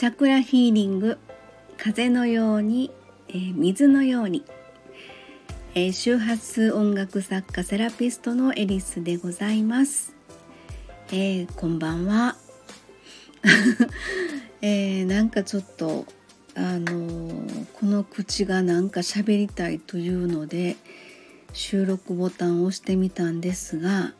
[0.00, 1.18] チャクラヒーリング
[1.76, 2.90] 風のように、
[3.28, 4.46] えー、水のように、
[5.74, 10.14] えー、周波数音楽作家セラピストのエリスでございます、
[11.08, 12.36] えー、こんばんは、
[14.62, 16.06] えー、なんかちょっと
[16.54, 20.76] あのこの口がなんか喋りたいというので
[21.52, 24.14] 収録ボタンを押してみたんですが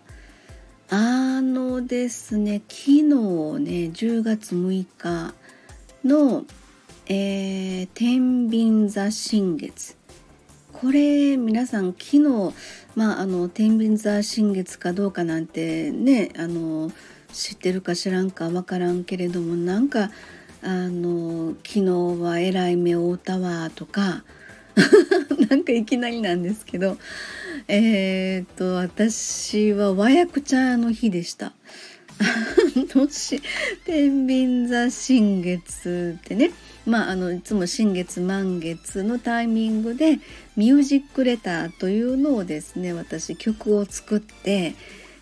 [0.91, 3.13] あのですね昨日ね
[3.95, 5.40] 10月6日
[6.05, 6.45] の、
[7.07, 9.97] えー、天秤座新月
[10.73, 12.55] これ皆さん昨日
[12.97, 16.91] まああの天秤座新月かどうかなんてねあの
[17.33, 20.11] 知ってるか知らんか分からんけれどもなんか
[20.63, 24.25] あの昨日はえらい目を負ったわとか
[25.51, 26.97] なんかいきなりなんですけど
[27.69, 31.53] えー、っと私は和訳茶の日でした。
[32.95, 33.43] 年
[33.85, 36.51] 天秤座新月ってね。
[36.87, 40.19] まああのいつも新月満月のタイミングで
[40.57, 44.75] ミュージックレターというのをですね私曲を作って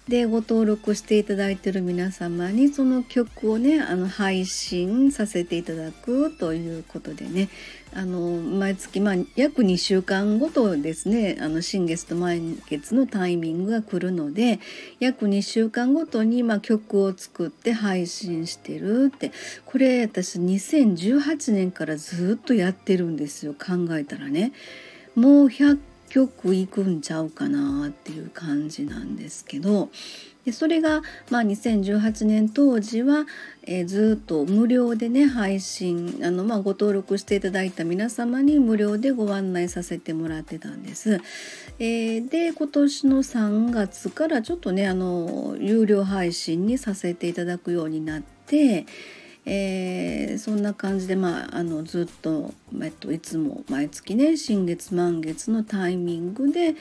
[0.09, 7.51] でご登録していただいている皆様にその曲をねあの配信させていただくということでね
[7.95, 14.61] あの毎月、まあ、約2週間ごとですねあの新月と満月のタイミングが来るので
[14.99, 19.31] 約2週間ごとに、まあ、曲を作って配信してるって
[19.67, 24.53] これ私2018年からずっとやってるんですよ考えたらね。
[25.15, 25.79] もう100
[26.09, 29.91] 曲いくんちゃうかなっていう感じなんですけど
[30.49, 33.27] でそれが、まあ、2018年当時は、
[33.65, 41.21] えー、ずっと無料でね配信あの、まあ、ご登録していただいた皆様に無料でご案内させてもらってたんです。
[41.79, 48.87] えー、で今年の3月からちょっとねあの有料配信にさせていただくようになって。
[49.51, 52.53] えー、そんな感じで、まあ、あのずっと、
[52.83, 56.75] えっと、いつも毎月ね新月満月のタイミングで、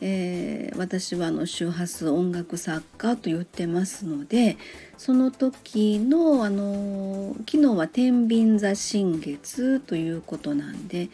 [0.00, 4.56] えー、私はあの周波数音楽作家と言ってますので
[4.96, 11.08] その時のあの昨日は天秤座新月ということなんで、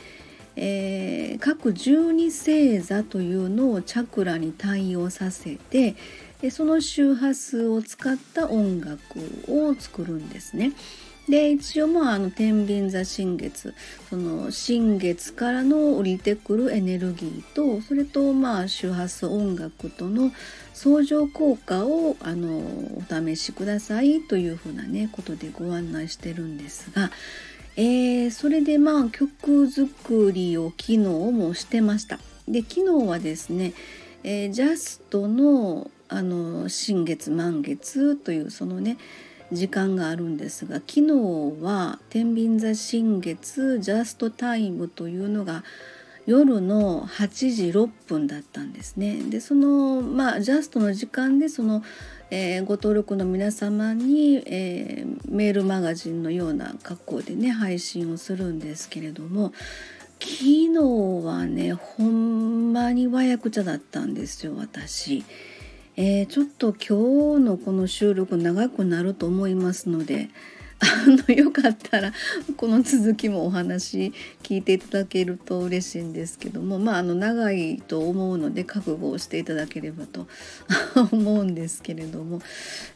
[0.55, 5.97] えー、各十二星座というのをチャクラに対応させて
[6.43, 8.99] でその周波数を使った音楽
[9.49, 10.73] を作るんですね。
[11.29, 13.75] で一応まああの天秤座新月
[14.09, 20.33] その新月からの降りてくるエネルギーとそれとまあ周波数音楽との
[20.75, 27.11] 相乗効果をあのお試しくださいというふうなねことでご案内してるんですが、
[27.77, 32.19] えー、それでまあ曲作りを昨日もしてました。
[32.49, 33.73] で昨日はですね、
[34.25, 38.99] えー、ジャストのあの新月満月というそのね
[39.53, 45.65] 時間があるんですが昨日は天秤座新月ジャストタイムというのが
[46.27, 49.21] 夜の8時6分だったんですね。
[49.31, 51.83] でそのまあジャストの時間でその、
[52.31, 59.53] えー、ご登録の皆様に、えー、メールマガジンのような格好でね配信をするんですけれども
[60.21, 60.69] 昨日
[61.25, 65.25] はねほんまに和訳茶だったんですよ私。
[66.03, 70.31] えー、ちょっと今日のこの収録長くなると思いますので
[70.81, 72.15] あのよかったら
[72.57, 80.27] この続きもお話聞いていただけると嬉しいんですけどもまああの長いと思うので覚悟をしていただければと
[81.13, 82.41] 思うんですけれども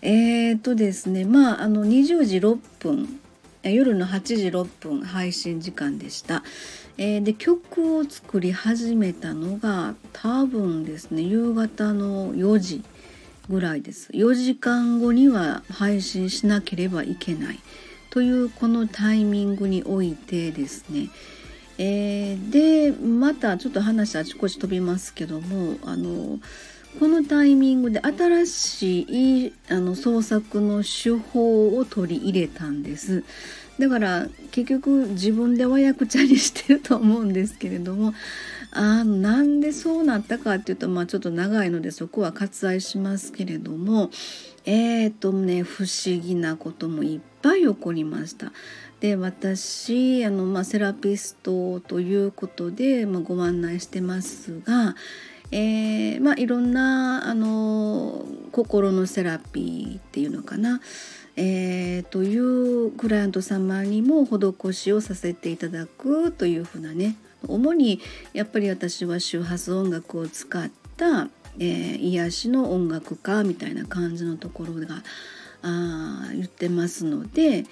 [0.01, 3.21] えー、とですねまああの20時6分
[3.65, 6.43] 夜の8時6分配信時間でした。
[6.97, 12.85] えー、で曲を作り始めたのが多分ですね夕方の4時
[13.49, 14.11] ぐらいです。
[14.13, 17.59] 4時間後には配信しなければいけない。
[18.11, 21.11] というこのタイミングにおいてですね。
[21.79, 26.39] えー、でまたちょっと話あちこち飛びますけどもあの
[27.01, 33.25] このタイミングで新しいあの創作の手法を取り入れたんです。
[33.81, 38.15] だから結局自分で和訳茶にしてると思うんですけれども
[38.75, 44.11] あなんでそうなったかっていうと、まあ、ちょっと長いのでそこは割愛しますけれども
[44.65, 48.53] えっ、ー、とね不思議なこともいっぱい起こりました。
[49.01, 54.97] で私あの、まあ、セラピストということで、まあ、ご案内してますが、
[55.51, 60.81] えーまあ、いろんなあの心のセラピーっていうのかな
[61.37, 67.17] えー、というクライアント様にも施しをさせていただくというふうなね
[67.49, 68.01] 主に
[68.33, 75.03] やっぱり私は周波数音楽を使った、えー、癒しの音楽家みたいな感じのところが
[75.63, 77.65] あ言ってますので、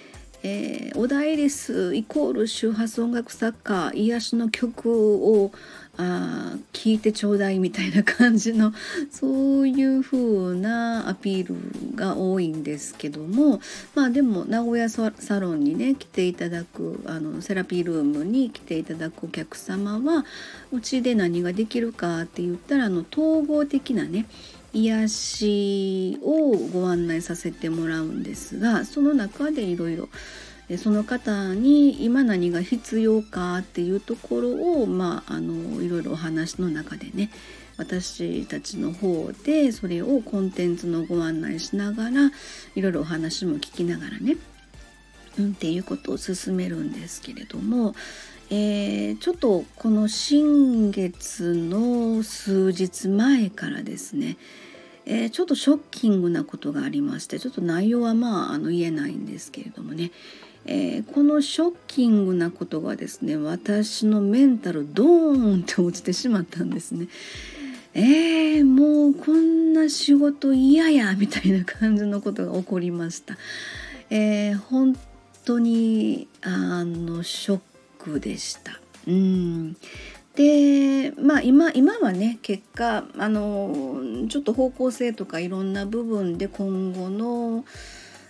[0.45, 5.51] えー、オダエリスイコール周波数音楽作家癒しの曲を
[5.95, 8.73] あ聞いてちょうだいみたいな感じの
[9.09, 13.61] そういう風なアピールが多いんですけども
[13.95, 20.25] まあでも名古屋サロンにね来ていただくあのセラピールームに来ていただくお客様は
[20.73, 24.25] うちで何ができるかって言ったらあの統合的なね
[24.73, 30.09] 癒しをご案内させてもらうんですがその中でいろいろ
[30.77, 37.29] その方に今何が必要かっていうところをまああのいろいろお話の中でね
[37.77, 42.31] 私たちの方でそれをコンテンツのご案内しながら
[42.75, 44.37] いろいろお話も聞きながらね、
[45.39, 47.95] うん、っていうことを進めるんですけれども、
[48.55, 54.37] えー、ちょっとこの新月の数日前からですね
[55.05, 60.11] えー、ちょっとショッキングなことがありましてちょっと内容はまああの言えないんですけれどもね、
[60.65, 67.07] えー、このショッキングなことがですね私のメンタルドーンって落ちてしまったんですね。
[67.95, 73.37] えー、もうこんな仕事嫌やみたいな感じのことが起こりました。
[74.09, 74.95] え、本
[75.43, 77.59] 当にあのショッ
[78.03, 78.79] クでした。
[79.07, 79.77] うん
[80.35, 87.65] でまあ今今はね結果あのちょっと方向性とかいろんな部分で今後の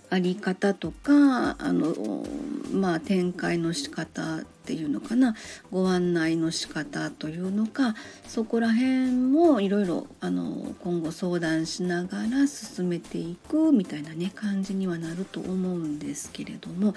[0.10, 2.24] あり方とかあの、
[2.72, 5.36] まあ、展開の仕方っていうのかな
[5.72, 7.96] ご案内の仕方というのか
[8.28, 16.94] そこら辺もいろいろあの今後相談しながら進めていくみたいなね感じにはなると思うんですけれども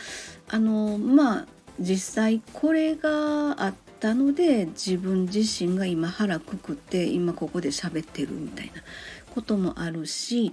[0.51, 1.47] あのまあ
[1.79, 8.83] 実際これがあったので自分自身が今腹くくって今ここで喋ってるみたいな
[9.37, 10.53] こともあるし、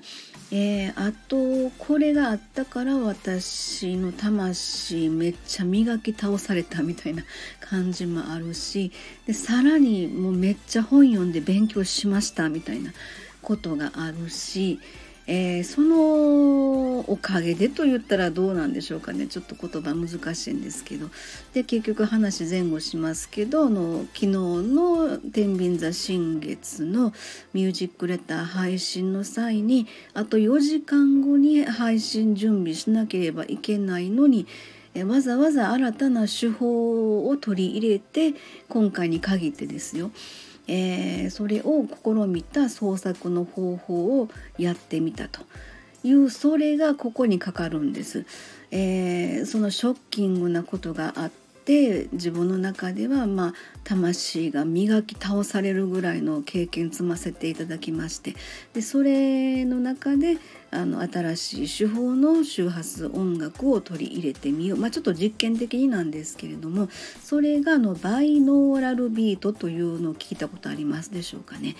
[0.51, 7.23] えー、あとこれがあったから私の魂めっちゃ磨き倒されたみたいな
[7.61, 8.91] 感じもあるし
[9.25, 12.91] でさらにもうめっちゃ本読んで勉強しましたみたいな
[13.41, 14.81] ことがあるし
[15.25, 19.27] えー、そのおかげでと言ったらどうなんでしょうかね。
[19.27, 21.09] ちょっと言葉難しいんですけど。
[21.53, 27.13] で結局話前後しますけどの昨日の「天秤座新月」の
[27.53, 34.45] ミュージックレター配信の際にあと4時間後に配信準備しなければいけないのに
[35.05, 38.35] わざわざ新たな手法を取り入れて
[38.69, 40.11] 今回に限ってですよ。
[40.67, 45.41] えー、それを試みた創作の方法をやってみたと
[46.03, 48.25] いうそれがここにかかるんです。
[48.71, 51.31] えー、そのショッキングなことがあっ
[51.65, 58.35] て自分の中ではまあ魂が磨き倒されるぐらいの経験積ませていただきまして
[58.73, 60.37] でそれの中で
[60.73, 66.89] あの新しい手法の周波数音楽を取り入れてみよう、まあ、ちょっと実験的になんですけれども
[67.23, 71.75] それがのバイノーラルビートというのを聞いたことありますでしょうかね。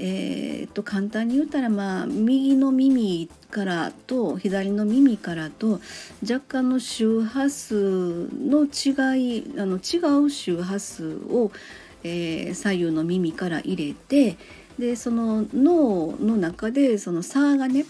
[0.00, 5.80] えー、っと簡単に言ったらまあ右の耳からと左の耳からと
[6.22, 11.50] 若干の周波数の違いあの違う周波数を、
[12.04, 14.36] えー、左右の耳から入れて
[14.78, 17.84] でその脳の中でその差がね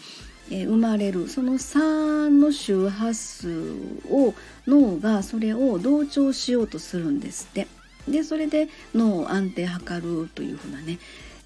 [0.50, 3.72] え生まれるその3の周波数
[4.10, 4.34] を
[4.66, 7.66] 脳がそれを同調しようとするんですって。
[8.08, 10.98] でそれで脳を安定図るというふうなね、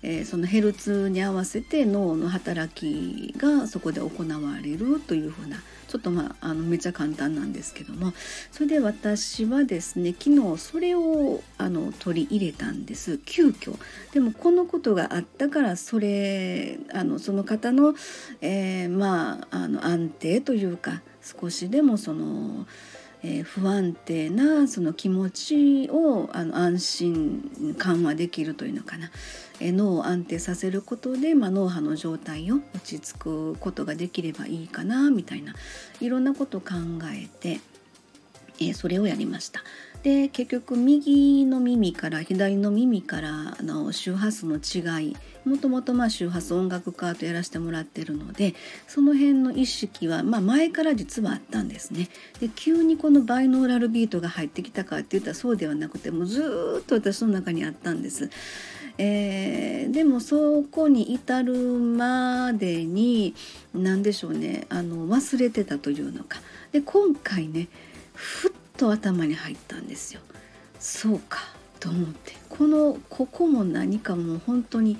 [0.02, 8.12] えー、そのヘルツに合わせて脳の働きがそこで行われるというふうなちょっとまああのめちゃ簡単なんですけども
[8.50, 13.18] それで私はですね昨日それをあの取り入れたんです。
[13.24, 13.78] 急遽。
[14.12, 17.94] でもこのことがあったからそれあのその方の、
[18.40, 22.66] えー、まああの安定というか少しでもその
[23.24, 29.10] えー、不安定なその気持ちをあの安心緩和できるというのかな、
[29.60, 35.54] えー、脳を安定させることで、まあ、脳波の状態を落ち着くことができればいいかなみたいな
[36.00, 36.74] いろんなことを考
[37.14, 37.60] えて、
[38.58, 39.62] えー、それをやりました。
[40.02, 48.54] で結局右の耳から左の耳からの周波数の違いもともとまあ周波数音楽家とやらせてもらってるので
[48.88, 52.08] その辺の意識はまあ前から実はあったんですね。
[52.40, 58.30] で急にこのバイノーラルビートが入ってきたかって言ったらそうではなくてもうずっと私の中にあったんです。
[58.98, 63.34] えー、でもそこに至るまでに
[63.72, 66.40] 何でしょうねあの忘れてたというのか
[66.72, 67.68] で今回ね
[68.12, 68.52] ふっ
[68.82, 70.20] と頭に入ったんですよ。
[70.80, 71.38] そうか
[71.78, 74.98] と思ってこのここも何かもう本当に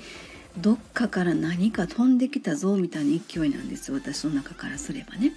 [0.57, 5.33] どっかから何か飛んできたぞみたいな勢いなんです私の中からすればね。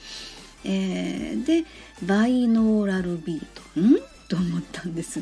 [0.64, 1.66] えー、で
[2.04, 3.96] バイノーラルビートん？
[4.28, 5.22] と思ったんです、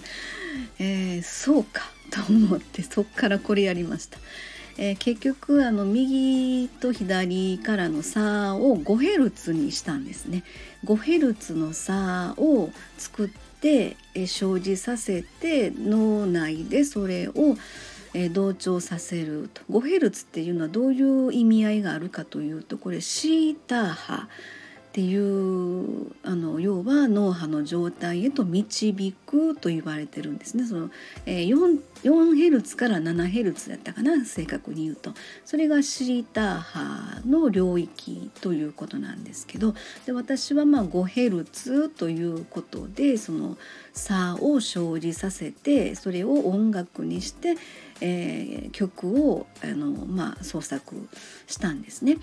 [0.79, 4.17] えー、そうかと思ってそっからこれやりました。
[4.77, 10.43] えー、結局あの右と左からの差を 5Hz にしたんですね。
[10.85, 17.33] 5Hz の差を作って、えー、生じさせて脳内でそれを、
[18.13, 19.61] えー、同調させると。
[19.69, 24.27] 5ヘルツっていうのはどういう意味合いがあるかというとこれシーター波。
[24.93, 30.67] っていうあの要は脳波の状態へと導くと言われてるんですね。
[30.67, 30.91] その、
[31.25, 39.73] えー、4, 4ヘルツから7ヘルツだったかな正確に言うとそれがシータ波の領域ということなんですけど
[40.05, 43.57] で私はまあ5ヘルツということでその
[43.93, 47.55] 差を生じさせてそれを音楽にして、
[48.05, 51.07] えー、曲をあの、まあ、創作
[51.47, 52.17] したんですね。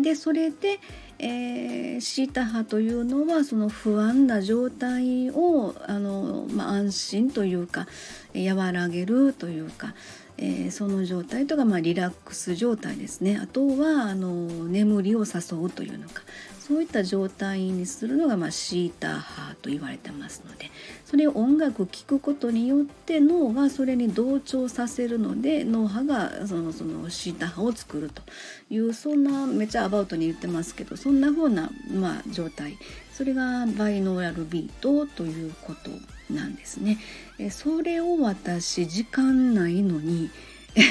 [0.00, 0.80] でそれで、
[1.18, 7.86] えー、シータ波というのはその不安な状態をあの、まあ、安心というか
[8.34, 9.94] 和らげるというか、
[10.38, 16.22] えー、その状態とか、まあ、リラックス状態ですねあとはあの眠りを誘うというのか
[16.66, 20.72] そういった状態にするのが、まあ、シータ波と言われてますので
[21.04, 28.22] それを音楽聴くことによって脳がそれに同調させるので脳波がそのそのシータ波を作ると
[28.68, 32.76] いうそんなめっちゃアバウトに言ってますけどそんな風な、まあ、状態
[33.12, 35.90] それがバイノーラルビートということ
[36.34, 36.98] なんですね。
[37.38, 40.30] えそれを私時間ないのに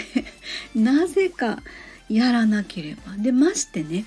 [0.74, 1.62] なぜか
[2.08, 4.06] やらなければでましてね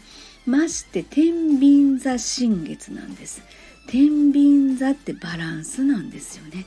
[0.49, 3.43] まして天秤座新月なんです
[3.87, 6.65] 天秤座ってバランスなんですよね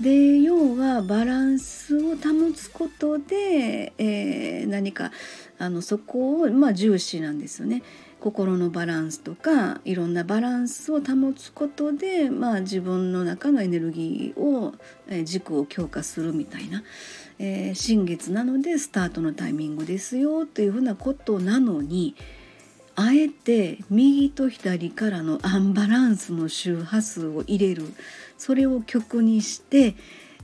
[0.00, 5.10] で要はバランスを保つことで、えー、何か
[5.58, 7.82] あのそこを、まあ、重視なんですよね。
[8.20, 14.74] 心のバランスとかいろんなバランスを保つことで、まあ、自分の中のエネルギーを、
[15.08, 16.82] えー、軸を強化するみたいな、
[17.38, 22.16] えー、新月なのでスタートのタイミングですよというふうなことなのに
[22.96, 27.84] あえて右と左からのアンバランスの周波数を入れる。
[28.38, 29.94] それを曲にして、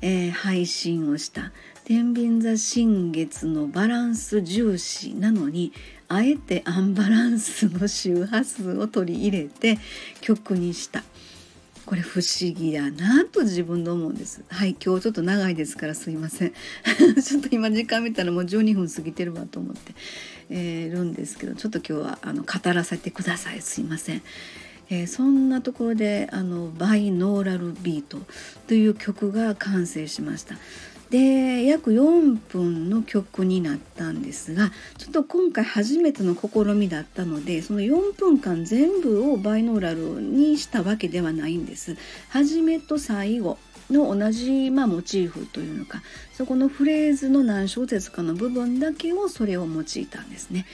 [0.02, 1.50] えー、配信をした。
[1.84, 5.72] 天秤座新月のバランス重視なのに
[6.08, 9.78] あえてアンバランスの周波数を取り入れて
[10.20, 11.02] 曲にした。
[11.84, 16.52] これ不思議やなと自分で思うんですはい今日ちょっと長いですからすいません
[17.22, 19.94] ちょっと今時間見たらもう12分過ぎてるわと思って
[20.50, 24.22] えー、るんですけどちょっと今日はあの語らせてくださいすいません。
[24.90, 28.18] えー、そんなところであのバイノーラルビート
[28.66, 30.56] という曲が完成しました。
[31.12, 41.98] で約4分の曲になったんですがちょっと今回初めての試みだったのでその4分間全部をバイノーラルにしたわけではないんです。
[42.30, 43.58] 初めと最後
[43.90, 46.02] の同じ、まあ、モチーフというのか
[46.32, 50.64] そこのフレーズの何小節かの部分だけをそれを用いたんですね。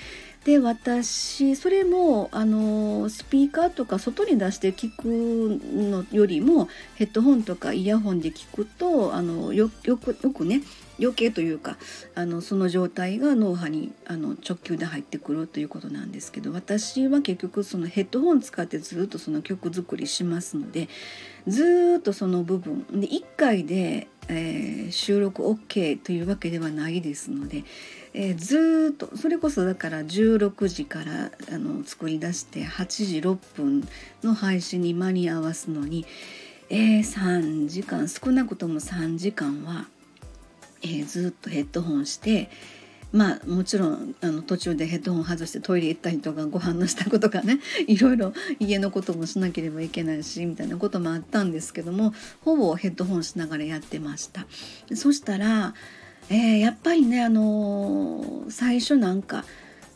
[0.49, 10.63] で私それもあのスピーカーとか外に出して聞くのよりもヘッドホンとかイヤホンで聞くとあのよくよくね
[10.99, 11.77] 余計というか
[12.15, 20.89] あのその状態が脳波にあの直球で入ってくるということなんですけど私は結局そのヘッドホン使ってずっとその曲作りしますので
[21.47, 27.65] ずっとその部分で1回で、えー、収録 OK というわけではないですので、
[28.15, 33.89] えー、ずっとそれこそだから16時からあの作り出して8時6分
[34.23, 36.07] の配信に間に合わすのに、
[36.71, 39.87] えー、3時間少なくとも3時間は
[40.83, 42.51] えー、ずっとヘッドホンして
[43.11, 52.13] まあもちろんあの途中でヘッドホン外してトイレ行ったりとかご飯の支度とかね いろいろ家のこともしなければいけないしみたいなこともあったんですけども
[52.45, 54.47] ほぼヘッドホンしながらやってました。
[54.95, 55.75] そしたら、
[56.31, 59.45] えー、やっぱりねあのー、最初なんか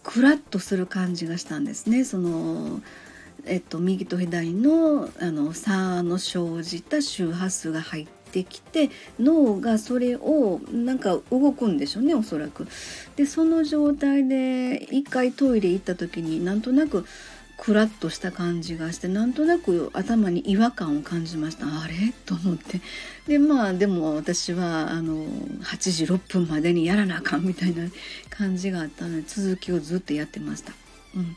[0.02, 2.04] クラッとする感じがしたんですね。
[2.04, 2.80] その
[3.44, 12.68] えっと、右と左のあの差の生じた周波数が入ってきて脳がそれをなんか動くんでしょうねおそらく。
[13.16, 17.04] でその状態で一回トイレ行った時になんとなく
[17.62, 21.66] クラッとした感じがしてなんとなく頭に違和感を感じました。
[21.66, 22.12] あれ？
[22.26, 22.80] と思って。
[23.28, 27.84] でまあでも私はあの8時6分までにやらなあかんみたいな
[28.30, 30.72] 感じがあったので続きをずっとやってました。
[31.14, 31.36] うん。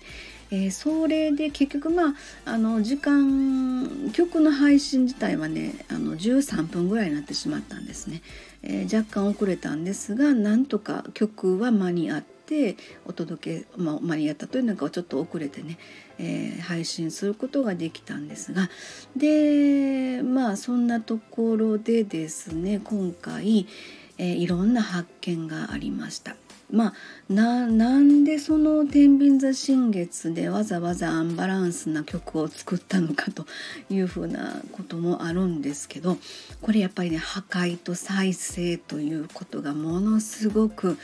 [0.50, 2.14] えー、それで結局まあ
[2.46, 8.24] あの時間曲の配信自体はねあの13分ぐらいになってしまったんですね、
[8.64, 15.78] えー、若干遅れたんですがなんとか曲は間に合ってお届け、まあ、マリアタというのかちょっと遅れてね、
[16.18, 18.70] えー、配信することができたんですが
[19.16, 23.68] でまあそんなところでですね今回、
[24.18, 26.36] えー、いろんな発見がありました。
[26.72, 26.94] まあ
[27.32, 33.46] なんでその「天秤座新月」でわざわざアンバランスな曲を作ったのかと
[33.90, 36.18] いうふうなこともあるんですけど
[36.62, 40.98] これやっぱりね破壊と再生ということがものすごく、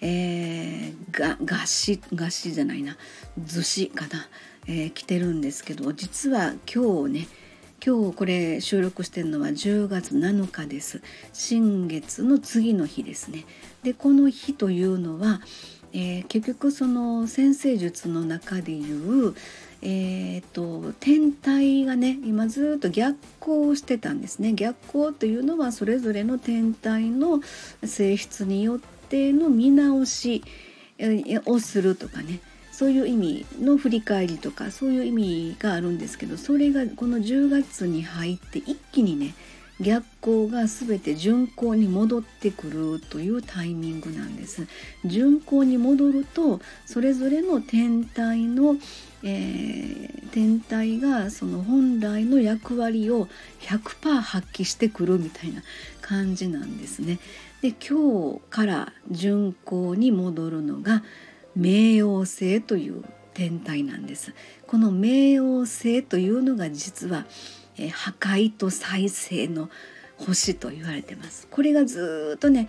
[0.00, 2.96] えー、が餓死餓死じゃないな。
[3.42, 4.28] 図子かな、
[4.66, 7.28] えー、来てるんですけど実は今日ね
[7.84, 11.00] 今日これ収録してるのは10月7日です。
[11.32, 13.44] 新月の次の日ですね。
[13.82, 15.40] でこの日というのは、
[15.92, 19.34] えー、結局その先生術の中でいう
[19.80, 24.52] えーと、天体がね今ずっと逆行してたんですね。
[24.52, 27.40] 逆行というのはそれぞれの天体の
[27.84, 30.42] 性質によって定の見直し
[31.46, 32.40] をするとかね
[32.72, 39.34] そういう意味の振り返りとかそういう意味があるんですけどそれがこの10月に入って一気にね
[39.80, 44.66] 逆行が全て順行に戻ってくるというタイミングなんです。
[45.04, 48.76] 順行に戻るとそれぞれの天体の、
[49.22, 53.28] えー、天体がその本来の役割を
[53.60, 55.62] 100%発揮してくるみたいな
[56.00, 57.20] 感じなんですね。
[57.60, 61.02] で今日から巡行に戻るのが
[61.58, 63.02] 冥王星という
[63.34, 64.32] 天体なんです。
[64.66, 67.26] この冥王星というのが実は、
[67.76, 69.70] え破壊と再生の
[70.16, 71.48] 星と言われてます。
[71.50, 72.68] これがずっとね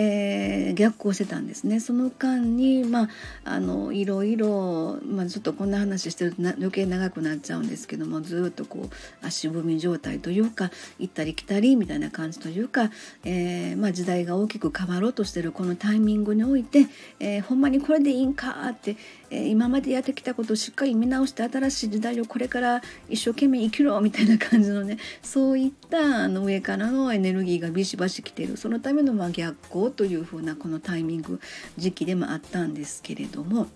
[0.00, 1.80] えー、逆行してたんですね。
[1.80, 3.08] その間にまあ
[3.44, 12.92] あのいろいろ、まあ、ちょっとこんな話してると余計長くなっちゃうんですけどもずっとこう足踏み状態というか行ったり来たりみたいな感じというか、
[13.24, 16.86] えー、まあ、時代が大きく変わろうとしてるこのタイミングにおいて、
[17.18, 18.96] えー、ほんまにこれでいいんかって、
[19.30, 28.56] 今までやってきたことをしっかり見直して新しい時代をこれから一生懸命生きろみたいな感じのね そういったあの上からのエネルギーがビシバシ来てる。
[28.56, 31.40] そのためのま逆行というふうなこのタイミング
[31.76, 33.68] 時期でもあったんですけれども、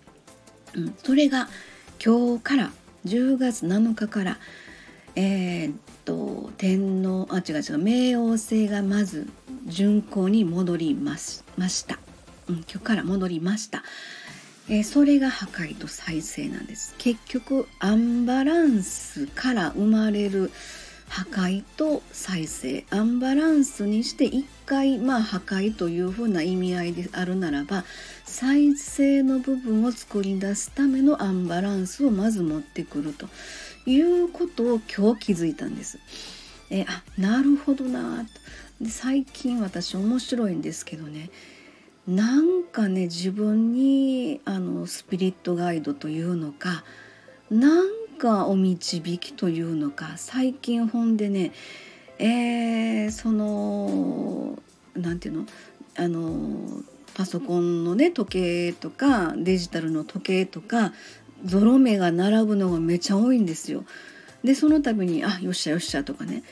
[0.75, 1.49] うん、それが
[2.05, 2.73] 今日から
[3.05, 4.39] 10月7日から
[5.15, 9.29] えー、っと天皇あ違う違う冥王星がまず
[9.67, 11.99] 巡行に戻りましました、
[12.49, 13.83] うん、今日から戻りました。
[14.69, 16.95] え、それが破壊と再生なんです。
[16.99, 20.53] 結局アンバランスから生まれる
[21.09, 22.85] 破壊と再生。
[22.91, 27.85] アンバランスにして一回まあ破壊というふうな意味合いであるならば
[28.25, 33.29] 再生の部分を作り出すためのアンバランスをまず持ってくると
[33.85, 35.99] いうことを今日気づいたんです。
[36.71, 38.89] えあなるほどなと。
[38.89, 41.31] 最近私面白いんですけどね。
[42.07, 46.85] なんかね自分にあのスピリットガイドというのか
[47.51, 47.89] なん
[48.19, 51.53] かお導きというのか最近本でね
[52.19, 54.59] えー、その
[54.95, 55.49] 何て言うの
[55.97, 56.83] あの
[57.15, 60.93] パソコンのね時計とかデジタルの時計とか
[61.45, 63.85] ゾロ目が並ぶのがめちゃ多いんですよ。
[64.45, 66.43] でその度に「あよっしゃよっしゃ」とかね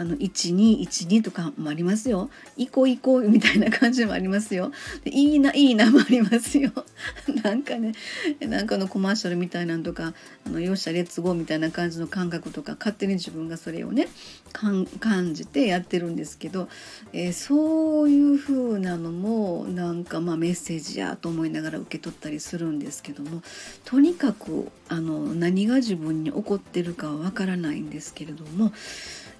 [0.00, 2.30] あの1212とかもありますよ。
[2.56, 4.72] 行こう行こうみたいな感じもありますよ。
[5.04, 6.72] いいないいなもありますよ。
[7.44, 7.92] なんかね
[8.40, 10.14] なんかのコマーシャルみたいなんとか
[10.46, 14.08] あのよっしゃレッツゴーみたいな感じの感覚とか勝手に自分がそれをね
[14.52, 16.68] 感じてやってるんですけど、
[17.12, 23.42] えー、そういう風なのもなんかまあメッセージやと思いながら受け取ったりするんですけども
[23.84, 28.72] とにかくあの何が自分に起こってるかはわからないんですけれども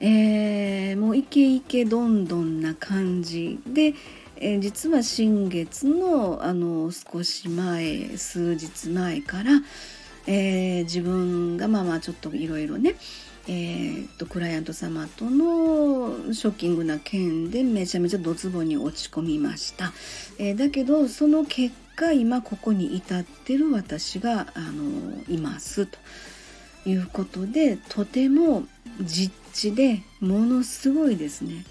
[0.00, 3.94] えー、もうイケイケどんどんな感じで、
[4.36, 9.60] えー、実は新月のあの少し前数日前から、
[10.26, 12.94] えー、自分がまあまあちょっといろいろね
[13.48, 19.92] えーと、クライアント様とのショッキングな件でめちゃめちゃドツボに落ち込みました、
[20.38, 25.98] えー、だけどその結果今ここに至ってる私があのいますと
[26.86, 28.64] いうことでとても
[29.00, 31.64] 実地でものすごいですね。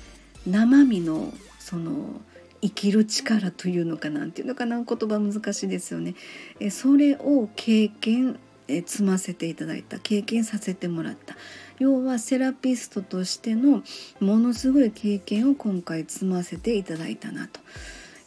[0.46, 2.22] 生身のその
[2.62, 6.16] 生きる力というのかなんていうのかな言葉難しいですよね。
[6.60, 8.40] えそれを経験
[8.70, 10.00] え積ませていただいた。
[10.00, 11.36] 経験させてもらった。
[11.80, 13.84] 要はセラピストとしての
[14.20, 17.60] ものすごい経験を今回積ませていただいたなと。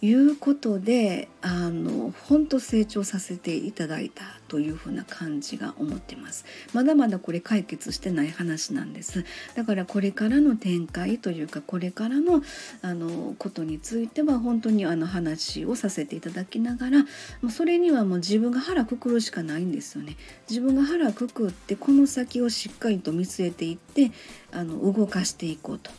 [0.04, 6.44] いうことであの本当成長させていただいたというふうな感じが思ってます。
[6.74, 9.24] まだまだこれ解決してない話なんです。
[9.54, 12.42] だからこれからの展開というかこれからの
[12.82, 17.06] あのことについては本当にあの話をさせていただきながらも
[17.44, 20.16] うそれにはもう自分が腹くくるしかないんですよね。
[20.50, 24.10] 自分が腹くくってこの先をしっかりと見据えていって
[24.50, 25.92] あの動かしていこうと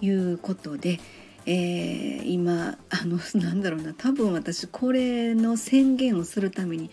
[0.00, 1.00] いうことで
[1.46, 6.90] えー、今あの なんだろうな多分私これの宣言をするために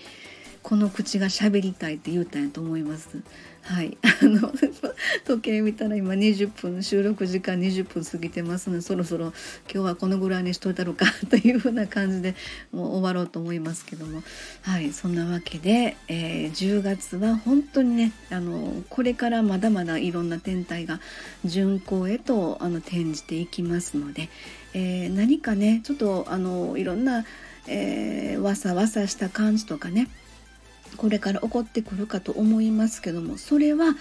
[0.69, 3.10] この口が喋りたいって言うたんやと思います。
[3.63, 4.53] はい、 あの
[5.25, 12.36] 時計見たら今20分収録時間20分過ぎてますのでそろそろ今日はこのぐらいにしといたろうかというふうな感じで
[12.71, 14.21] もう終わろうと思いますけども。
[14.62, 14.93] はい。
[14.93, 21.01] そんなわけで、えー、10月は本当にねあのこれからまだまだいろんな天体が
[21.45, 24.29] 巡行へとあの転じていきますので、
[24.75, 27.25] えー、何かねちょっとあのいろんな、
[27.65, 30.10] えー、わさわさした感じとかね
[30.97, 33.95] これから起こってくるかと思いますけどもそれは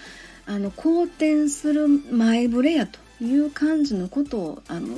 [0.45, 4.95] あの好転する前触れやという感じのことをあの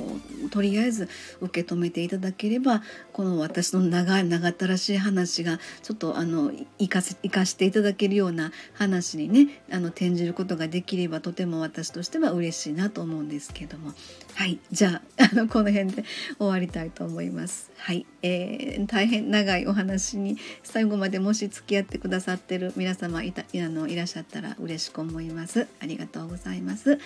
[0.50, 1.08] とりあえず
[1.40, 13.92] 受け止めていただければこの私の長い長ったらしい話がちょっとあの生かせ生かしていただけるような話にねあの転じることができればとても私としては嬉しいなと思うんですけども。
[14.34, 16.04] はい、じゃあ あのこの辺で
[16.38, 17.70] 終わりたいと思います。
[17.76, 25.66] はい、えー、大変長いお話に最後までもし付き合ってくださってる皆様いたあのいらっしゃったら嬉しく思います。
[25.80, 26.98] ありがとうございます。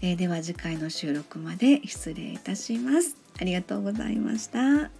[0.00, 3.16] えー、では次回の収録まで失礼いたします。
[3.40, 4.90] ありがとうございました。